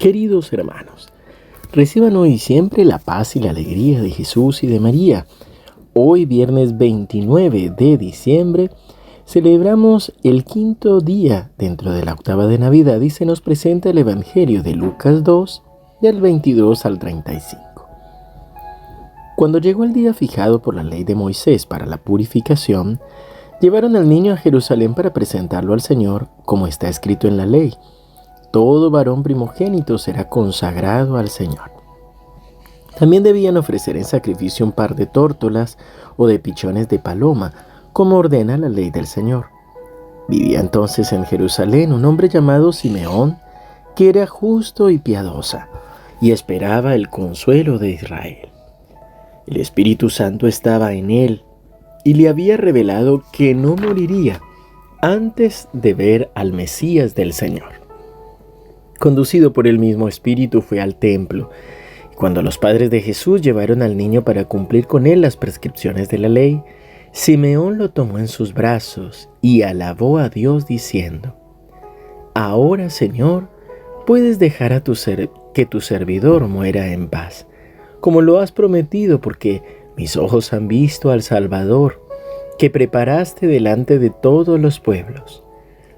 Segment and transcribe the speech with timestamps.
[0.00, 1.10] Queridos hermanos,
[1.72, 5.26] reciban hoy siempre la paz y la alegría de Jesús y de María.
[5.92, 8.70] Hoy, viernes 29 de diciembre,
[9.26, 13.98] celebramos el quinto día dentro de la octava de Navidad y se nos presenta el
[13.98, 15.62] Evangelio de Lucas 2,
[16.00, 17.60] del 22 al 35.
[19.36, 23.00] Cuando llegó el día fijado por la ley de Moisés para la purificación,
[23.60, 27.74] llevaron al niño a Jerusalén para presentarlo al Señor, como está escrito en la ley
[28.50, 31.70] todo varón primogénito será consagrado al Señor.
[32.98, 35.78] También debían ofrecer en sacrificio un par de tórtolas
[36.16, 37.52] o de pichones de paloma,
[37.92, 39.46] como ordena la ley del Señor.
[40.28, 43.38] Vivía entonces en Jerusalén un hombre llamado Simeón,
[43.96, 45.68] que era justo y piadosa,
[46.20, 48.48] y esperaba el consuelo de Israel.
[49.46, 51.44] El Espíritu Santo estaba en él,
[52.04, 54.40] y le había revelado que no moriría
[55.00, 57.79] antes de ver al Mesías del Señor
[59.00, 61.50] conducido por el mismo Espíritu, fue al templo.
[62.16, 66.18] Cuando los padres de Jesús llevaron al niño para cumplir con él las prescripciones de
[66.18, 66.62] la ley,
[67.10, 71.34] Simeón lo tomó en sus brazos y alabó a Dios diciendo,
[72.34, 73.48] Ahora, Señor,
[74.06, 77.46] puedes dejar a tu ser que tu servidor muera en paz,
[78.00, 79.62] como lo has prometido, porque
[79.96, 82.06] mis ojos han visto al Salvador,
[82.58, 85.42] que preparaste delante de todos los pueblos,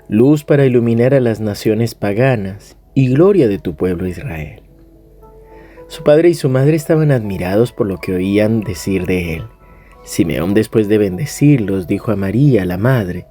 [0.09, 4.63] luz para iluminar a las naciones paganas y gloria de tu pueblo Israel.
[5.89, 9.43] Su padre y su madre estaban admirados por lo que oían decir de él.
[10.05, 13.27] Simeón después de bendecirlos dijo a María, la madre,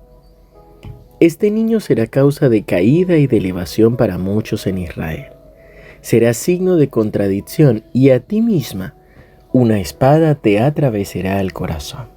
[1.19, 5.27] Este niño será causa de caída y de elevación para muchos en Israel.
[6.01, 8.95] Será signo de contradicción y a ti misma
[9.53, 12.07] una espada te atravesará el corazón.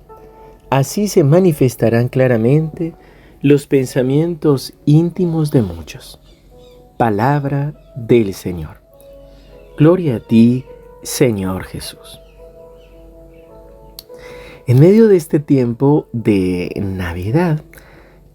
[0.71, 2.95] Así se manifestarán claramente
[3.41, 6.21] los pensamientos íntimos de muchos.
[6.97, 8.77] Palabra del Señor.
[9.77, 10.65] Gloria a ti,
[11.03, 12.21] Señor Jesús.
[14.67, 17.61] En medio de este tiempo de Navidad,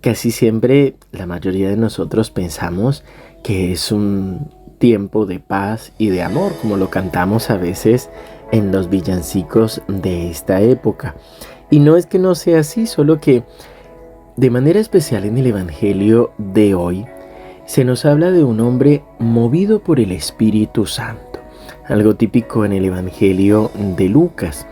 [0.02, 3.04] casi siempre la mayoría de nosotros pensamos
[3.44, 8.10] que es un tiempo de paz y de amor, como lo cantamos a veces
[8.52, 11.16] en los villancicos de esta época.
[11.70, 13.44] Y no es que no sea así, solo que
[14.36, 17.06] de manera especial en el Evangelio de hoy,
[17.70, 21.40] se nos habla de un hombre movido por el Espíritu Santo,
[21.86, 24.66] algo típico en el Evangelio de Lucas.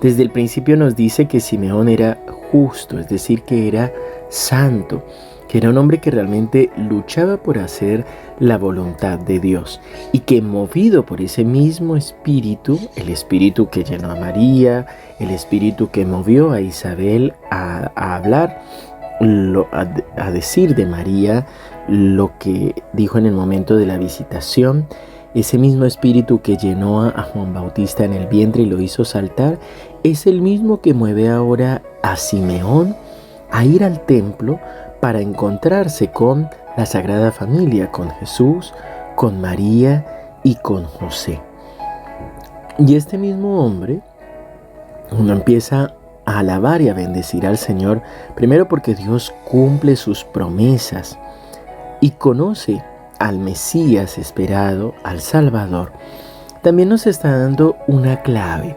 [0.00, 2.18] Desde el principio nos dice que Simeón era
[2.50, 3.92] justo, es decir, que era
[4.30, 5.04] santo,
[5.48, 8.04] que era un hombre que realmente luchaba por hacer
[8.40, 9.80] la voluntad de Dios
[10.10, 14.86] y que movido por ese mismo espíritu, el espíritu que llenó a María,
[15.20, 18.62] el espíritu que movió a Isabel a, hablar,
[19.20, 21.46] a decir de María,
[21.88, 24.86] lo que dijo en el momento de la visitación,
[25.34, 29.58] ese mismo espíritu que llenó a Juan Bautista en el vientre y lo hizo saltar,
[30.02, 32.94] es el mismo que mueve ahora a Simeón
[33.50, 34.60] a ir al templo
[35.00, 38.72] para encontrarse con la Sagrada Familia, con Jesús,
[39.16, 41.40] con María y con José.
[42.78, 44.00] Y este mismo hombre,
[45.12, 48.02] uno empieza a alabar y a bendecir al Señor,
[48.34, 51.18] primero porque Dios cumple sus promesas,
[52.00, 52.82] y conoce
[53.18, 55.92] al Mesías esperado, al Salvador,
[56.62, 58.76] también nos está dando una clave.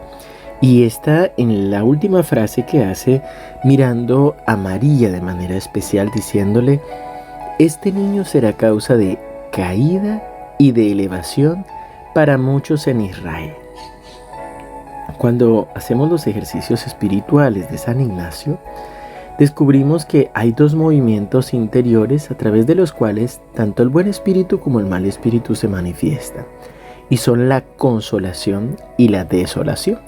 [0.60, 3.22] Y está en la última frase que hace
[3.64, 6.80] mirando a María de manera especial diciéndole,
[7.58, 9.18] este niño será causa de
[9.52, 10.22] caída
[10.58, 11.64] y de elevación
[12.14, 13.54] para muchos en Israel.
[15.18, 18.60] Cuando hacemos los ejercicios espirituales de San Ignacio,
[19.36, 24.60] descubrimos que hay dos movimientos interiores a través de los cuales tanto el buen espíritu
[24.60, 26.46] como el mal espíritu se manifiestan,
[27.10, 29.98] y son la consolación y la desolación.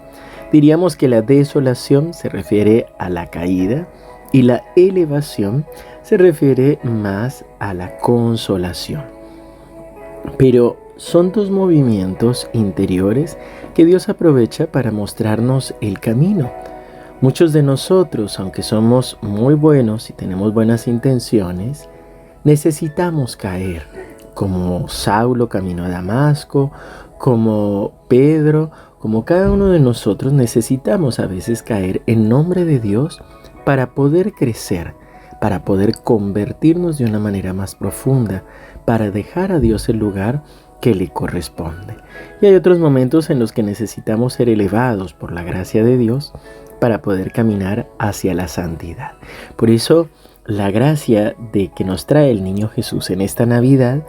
[0.52, 3.88] Diríamos que la desolación se refiere a la caída
[4.32, 5.66] y la elevación
[6.02, 9.02] se refiere más a la consolación.
[10.38, 13.38] Pero son dos movimientos interiores
[13.74, 16.52] que Dios aprovecha para mostrarnos el camino.
[17.22, 21.88] Muchos de nosotros, aunque somos muy buenos y tenemos buenas intenciones,
[22.44, 23.86] necesitamos caer,
[24.34, 26.70] como Saulo caminó a Damasco,
[27.16, 33.22] como Pedro, como cada uno de nosotros necesitamos a veces caer en nombre de Dios
[33.64, 34.94] para poder crecer,
[35.40, 38.44] para poder convertirnos de una manera más profunda,
[38.84, 40.42] para dejar a Dios el lugar
[40.80, 41.96] que le corresponde.
[42.40, 46.32] Y hay otros momentos en los que necesitamos ser elevados por la gracia de Dios
[46.80, 49.12] para poder caminar hacia la santidad.
[49.56, 50.08] Por eso
[50.46, 54.02] la gracia de que nos trae el niño Jesús en esta Navidad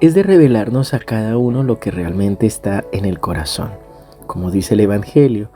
[0.00, 3.70] es de revelarnos a cada uno lo que realmente está en el corazón.
[4.26, 5.50] Como dice el Evangelio,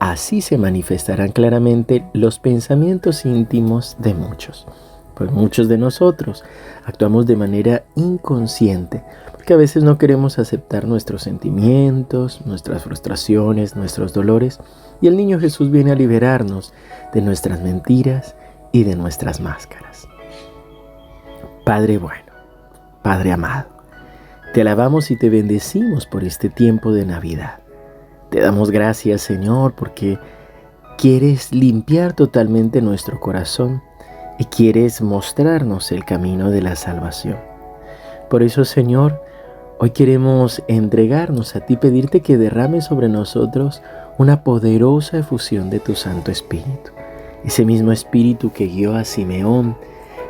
[0.00, 4.66] así se manifestarán claramente los pensamientos íntimos de muchos.
[5.14, 6.44] Pues muchos de nosotros
[6.84, 9.02] actuamos de manera inconsciente,
[9.46, 14.58] porque a veces no queremos aceptar nuestros sentimientos, nuestras frustraciones, nuestros dolores,
[15.00, 16.74] y el niño Jesús viene a liberarnos
[17.14, 18.34] de nuestras mentiras
[18.72, 20.08] y de nuestras máscaras.
[21.64, 22.24] Padre bueno,
[23.02, 23.68] Padre amado,
[24.52, 27.60] te alabamos y te bendecimos por este tiempo de Navidad.
[28.30, 30.18] Te damos gracias, Señor, porque
[30.98, 33.80] quieres limpiar totalmente nuestro corazón
[34.40, 37.36] y quieres mostrarnos el camino de la salvación.
[38.28, 39.22] Por eso, Señor,
[39.78, 43.82] hoy queremos entregarnos a ti, pedirte que derrame sobre nosotros
[44.18, 46.92] una poderosa efusión de tu Santo Espíritu.
[47.44, 49.76] Ese mismo Espíritu que guió a Simeón,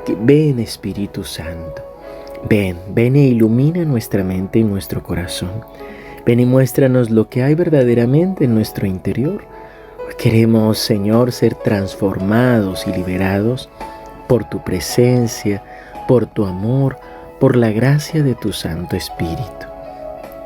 [0.05, 1.83] que ven Espíritu Santo.
[2.49, 5.51] Ven, ven e ilumina nuestra mente y nuestro corazón.
[6.25, 9.45] Ven y muéstranos lo que hay verdaderamente en nuestro interior.
[10.19, 13.69] Queremos, Señor, ser transformados y liberados
[14.27, 15.63] por tu presencia,
[16.09, 16.99] por tu amor,
[17.41, 19.67] por la gracia de tu Santo Espíritu.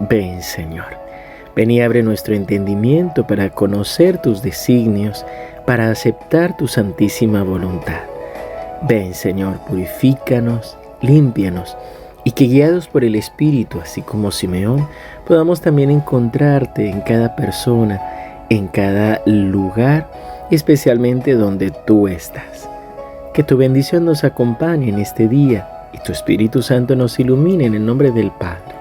[0.00, 0.98] Ven, Señor.
[1.54, 5.25] Ven y abre nuestro entendimiento para conocer tus designios,
[5.66, 8.00] para aceptar tu santísima voluntad.
[8.82, 11.76] Ven, Señor, purifícanos, límpianos,
[12.25, 14.88] y que guiados por el Espíritu, así como Simeón,
[15.26, 18.00] podamos también encontrarte en cada persona,
[18.48, 20.10] en cada lugar,
[20.50, 22.69] especialmente donde tú estás.
[23.32, 27.75] Que tu bendición nos acompañe en este día y tu Espíritu Santo nos ilumine en
[27.75, 28.75] el nombre del Padre,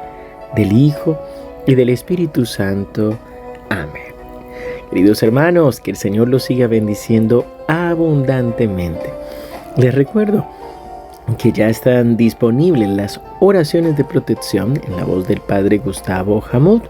[0.56, 1.18] del Hijo
[1.66, 3.18] y del Espíritu Santo.
[3.70, 4.14] Amén.
[4.90, 9.14] Queridos hermanos, que el Señor los siga bendiciendo abundantemente.
[9.78, 10.46] Les recuerdo
[11.38, 16.82] que ya están disponibles las oraciones de protección en la voz del Padre Gustavo Hamud.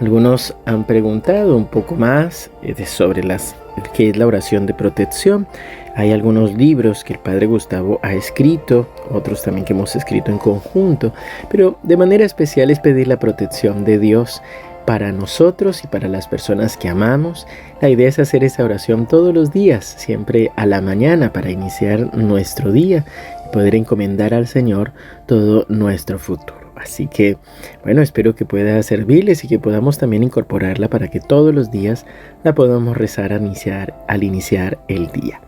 [0.00, 3.54] Algunos han preguntado un poco más eh, sobre las,
[3.94, 5.46] qué es la oración de protección.
[5.94, 10.38] Hay algunos libros que el Padre Gustavo ha escrito, otros también que hemos escrito en
[10.38, 11.12] conjunto,
[11.48, 14.42] pero de manera especial es pedir la protección de Dios
[14.86, 17.46] para nosotros y para las personas que amamos.
[17.80, 22.16] La idea es hacer esa oración todos los días, siempre a la mañana para iniciar
[22.16, 23.04] nuestro día
[23.46, 24.92] y poder encomendar al Señor
[25.26, 26.65] todo nuestro futuro.
[26.76, 27.38] Así que,
[27.82, 32.06] bueno, espero que pueda servirles y que podamos también incorporarla para que todos los días
[32.44, 35.40] la podamos rezar al iniciar, el día.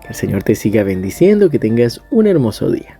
[0.00, 2.97] Que el Señor te siga bendiciendo, que tengas un hermoso día.